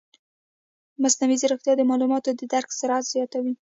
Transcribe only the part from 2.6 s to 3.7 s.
سرعت زیاتوي.